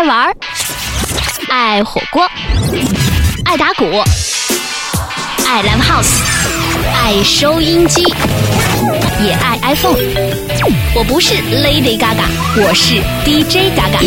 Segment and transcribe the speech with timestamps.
[0.00, 0.34] 爱玩儿，
[1.50, 2.26] 爱火锅，
[3.44, 3.84] 爱打鼓，
[5.46, 6.22] 爱 live house，
[6.94, 8.02] 爱收音机，
[9.22, 9.98] 也爱 iPhone。
[10.94, 12.24] 我不是 Lady Gaga，
[12.56, 12.94] 我是
[13.26, 14.00] DJ Gaga。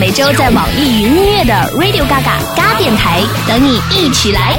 [0.00, 4.58] 每周在网易云音乐的 Radio Gaga 嘎电台等你一起来。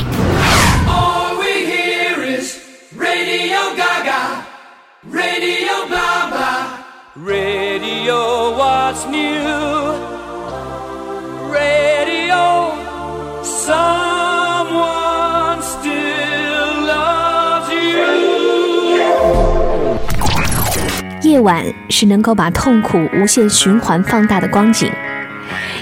[21.33, 24.87] 夜晚是能够把痛苦无限循环放大的光景。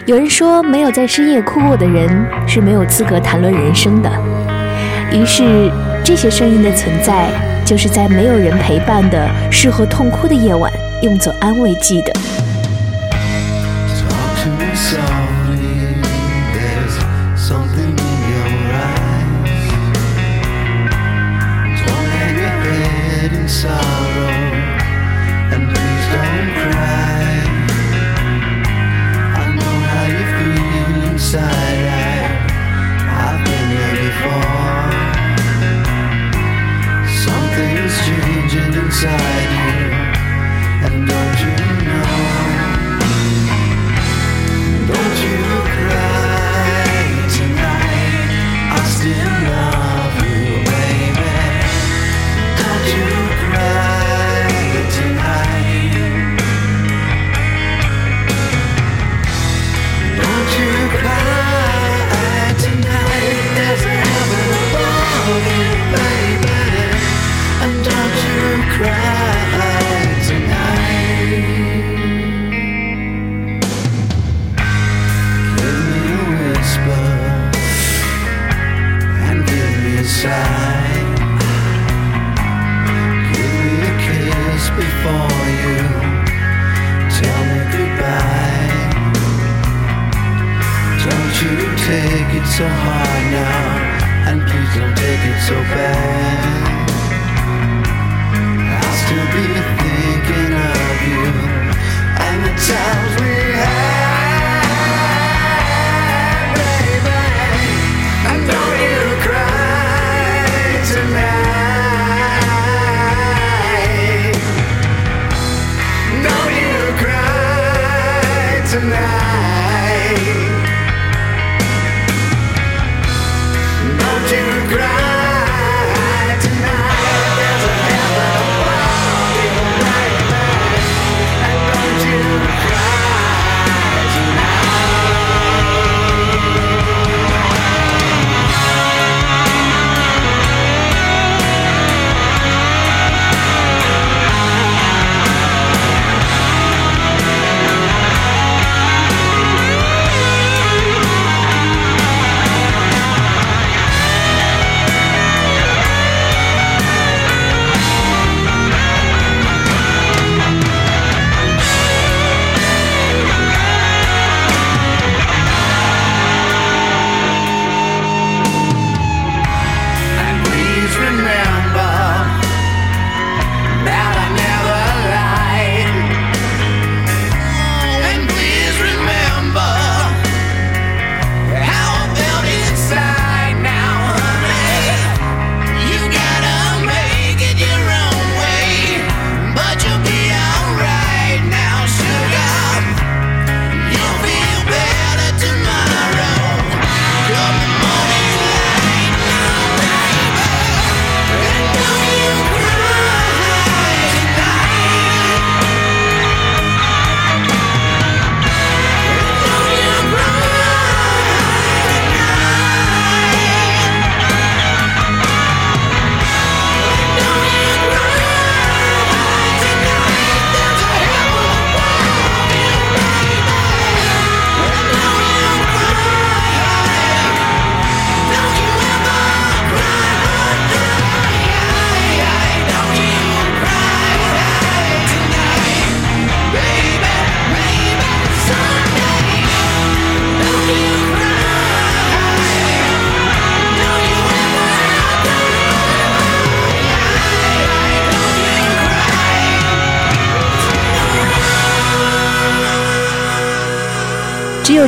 [0.05, 2.09] 有人说，没有在深夜哭过的人
[2.47, 4.09] 是没有资格谈论人生的。
[5.11, 5.69] 于是，
[6.05, 7.27] 这些声音的存在，
[7.65, 12.13] 就是在没有人陪伴的适合痛哭的夜晚，用作安慰剂的。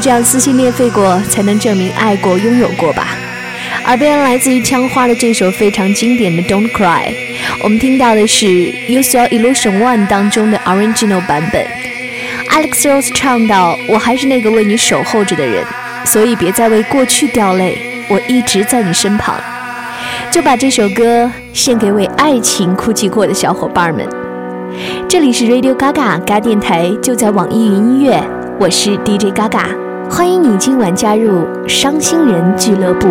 [0.03, 3.15] 这样撕心裂肺过，才能证明爱过、拥有过吧。
[3.85, 7.05] 耳边来自于枪花的这首非常经典的《Don't Cry》，
[7.63, 8.45] 我们听到的是
[8.89, 11.65] 《Your Illusion One》当中的 Original 版本。
[12.49, 15.63] Alex Rose 唱到：“我还是那个为你守候着的人，
[16.03, 17.77] 所以别再为过去掉泪，
[18.09, 19.39] 我一直在你身旁。”
[20.29, 24.05] 就把这首歌献给为爱情哭泣过的小伙伴们。
[25.07, 28.21] 这里是 Radio Gaga 嘎电台，就在网易云音乐，
[28.59, 29.63] 我是 DJ Gaga，
[30.15, 33.07] 欢迎你今晚加入伤心人俱乐部。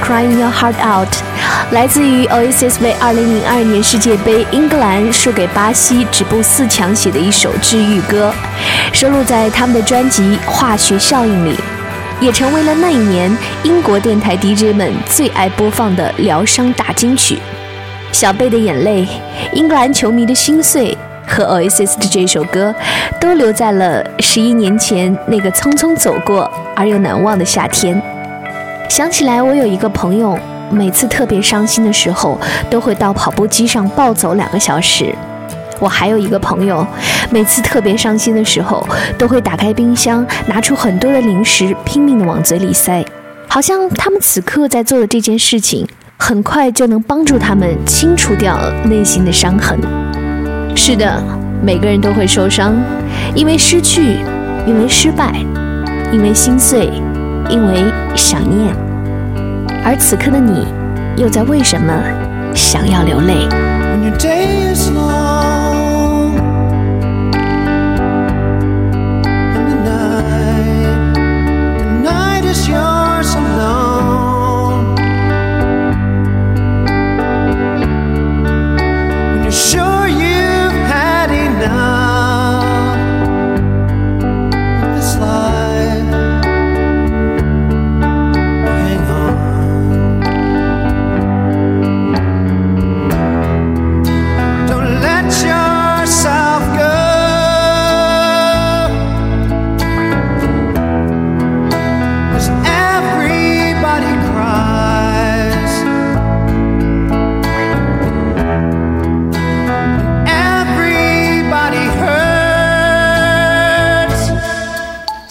[0.00, 1.08] Crying your heart out，
[1.70, 8.32] 来自于 Oasis 为2002年世界杯英格兰输给巴西止步四强写的一首治愈歌，
[8.92, 11.56] 收录在他们的专辑《化学效应》里，
[12.20, 17.38] 也成为了那一年英国电台 DJ 们最爱播放的疗伤大金曲。
[18.10, 19.06] 小贝的眼泪，
[19.52, 20.96] 英格兰球迷的心碎
[21.26, 22.74] 和 Oasis 的这首歌，
[23.20, 28.02] 都留在了十一年前那个匆匆走过而又难忘的夏天。
[28.92, 30.38] 想起来，我有一个朋友，
[30.70, 35.14] 每次特别伤心的时候，都会到跑步机上暴走两个小时。
[35.80, 36.86] 我还有一个朋友，
[37.30, 43.02] 每次特别伤心的时候，都会打开冰箱，拿出很多的零食，拼命的往嘴里塞，
[43.48, 49.80] 好像他们此刻在做的这件事情，很快就能帮助他们清除掉内心的伤痕。
[50.76, 51.18] 是的，
[51.62, 52.74] 每个人都会受伤，
[53.34, 54.18] 因为失去，
[54.66, 55.32] 因为失败，
[56.12, 56.90] 因为心碎，
[57.52, 57.84] 因为
[58.16, 58.74] 想念。
[59.84, 60.66] 而此刻的你，
[61.16, 61.92] 又在为什么
[62.54, 63.46] 想要流泪
[72.64, 72.81] ？？Yo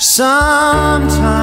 [0.01, 1.40] Sometimes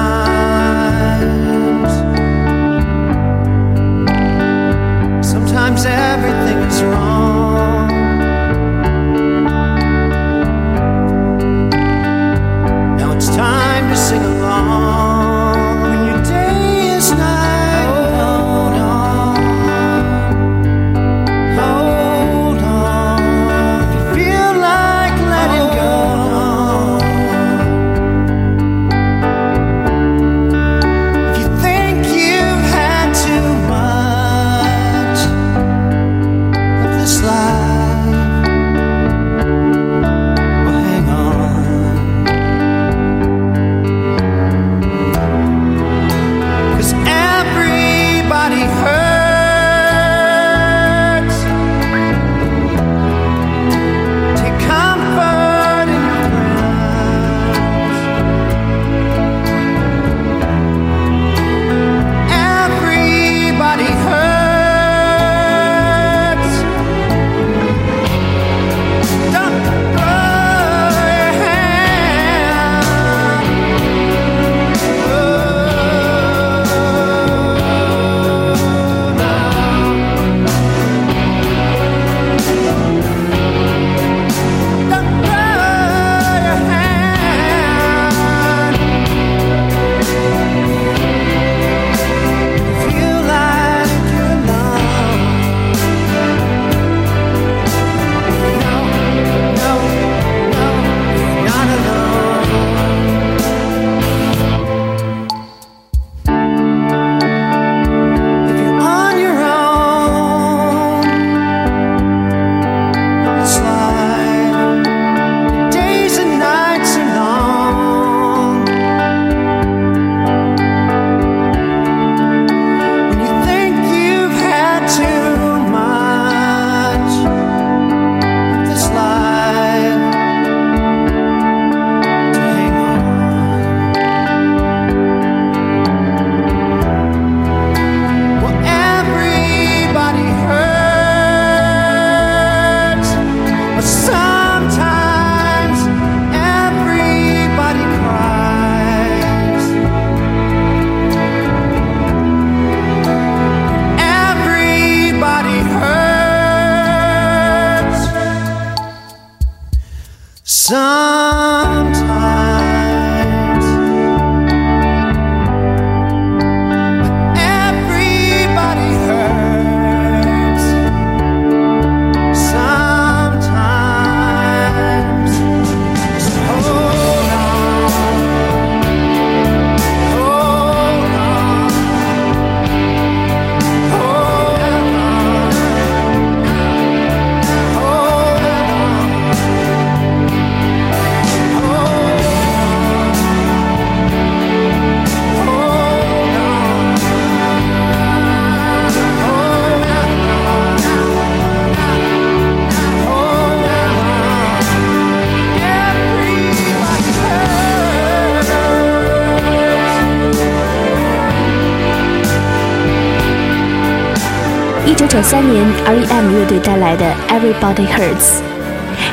[215.21, 216.31] 三年，R.E.M.
[216.31, 218.39] 乐队带来的《Everybody Hurts》。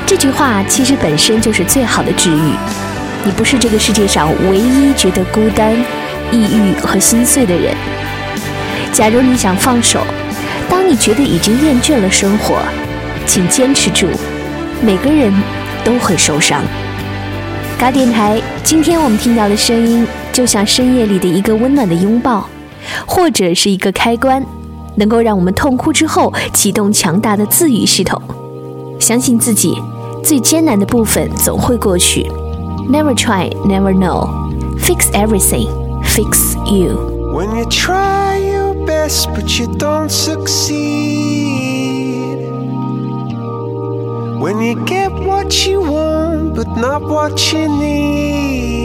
[0.07, 2.53] 这句话其实本身就是最好的治愈。
[3.25, 5.75] 你不是这个世界上唯一觉得孤单、
[6.31, 7.75] 抑郁和心碎的人。
[8.93, 10.07] 假如你想放手，
[10.69, 12.59] 当你觉得已经厌倦了生活，
[13.27, 14.07] 请坚持住。
[14.81, 15.33] 每个人
[15.85, 16.63] 都会受伤。
[17.79, 22.49] 嘎电台，今天我们听到的声音，就像深夜里的一个温暖的拥抱，
[23.05, 24.45] 或者是一个开关，
[24.96, 28.22] 能够让我们痛哭之后启动强大的自愈系统。
[29.00, 29.82] 相信自己，
[30.24, 32.30] 最艰难的部分总会过去。
[32.90, 34.28] Never try, never know.
[34.80, 35.68] Fix everything,
[36.04, 36.98] fix you.
[37.34, 40.82] When you try your best but you don't succeed.
[44.40, 48.85] When you get what you want but not what you need.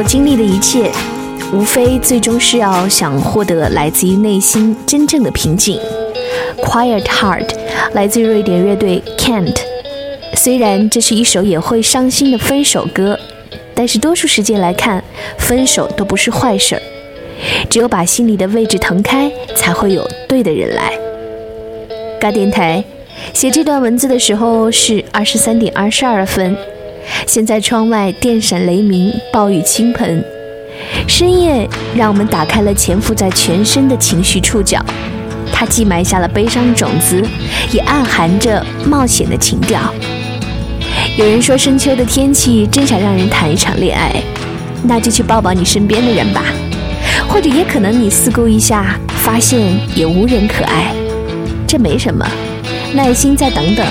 [0.00, 0.90] 所经历的一切，
[1.52, 5.78] 无非最终是要想获得来自于内心真正的平静。
[6.56, 7.50] Quiet Heart
[7.92, 9.58] 来自瑞典乐队 Kent。
[10.34, 13.20] 虽然这是一首也会伤心的分手歌，
[13.74, 15.04] 但是多数时间来看，
[15.36, 16.82] 分手都不是坏事儿。
[17.68, 20.98] 只有把心里的位置腾开，才会有对的人来。
[22.18, 22.82] 嘎电台
[23.34, 26.56] 写这段文字的时候是二十三点二十二分，
[27.26, 30.24] 现在窗外电闪雷鸣，暴雨倾盆，
[31.06, 34.84] 深夜让我们打开了潜伏在全身的情绪触角，
[35.52, 37.22] 它既埋下了悲伤种子，
[37.72, 39.92] 也暗含着冒险的情调。
[41.16, 44.22] 有人说深秋的天气真想让人谈一场恋爱，
[44.84, 46.44] 那就去抱抱你身边的人吧。
[47.28, 50.92] 或者也可能你四顾一下，发现也无人可爱，
[51.66, 52.26] 这没什么，
[52.92, 53.86] 耐心再等等。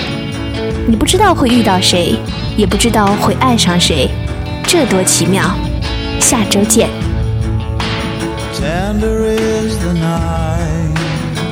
[0.86, 2.16] 你不知道会遇到谁，
[2.60, 4.10] 也不知道会爱上谁，
[4.64, 5.42] 这多奇妙。
[6.20, 6.90] 下周见。
[8.54, 10.94] Tender is the night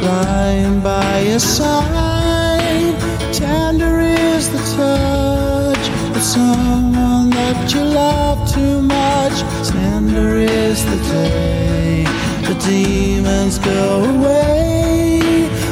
[0.03, 2.93] lying by your side.
[3.31, 9.45] Tender is the touch of someone that you love too much.
[9.63, 12.05] Tender is the day
[12.43, 15.21] the demons go away.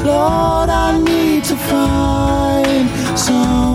[0.06, 3.75] Lord, I need to find someone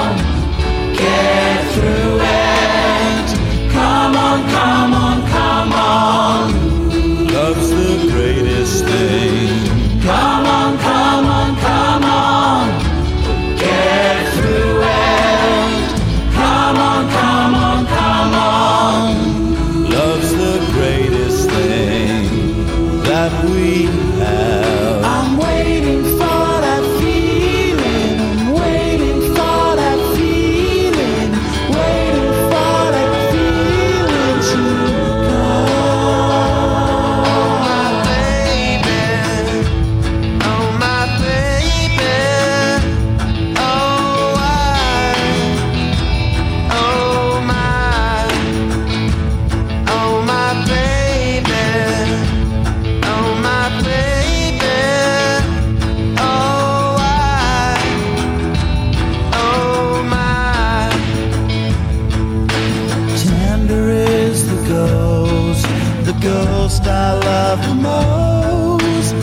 [66.21, 69.13] ghost I love the most.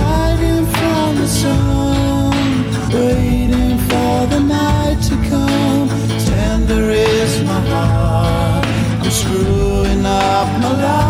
[0.00, 2.32] Hiding from the sun,
[2.92, 5.88] waiting for the night to come.
[6.26, 8.66] Tender is my heart,
[9.02, 11.07] I'm screwing up my life.